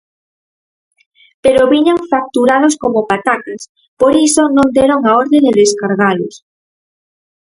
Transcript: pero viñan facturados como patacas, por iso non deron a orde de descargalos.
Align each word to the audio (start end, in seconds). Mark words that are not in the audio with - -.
pero 1.43 1.69
viñan 1.73 2.07
facturados 2.13 2.73
como 2.83 3.05
patacas, 3.11 3.61
por 3.99 4.13
iso 4.27 4.43
non 4.57 4.67
deron 4.77 5.01
a 5.05 5.11
orde 5.23 5.37
de 5.45 5.51
descargalos. 5.61 6.35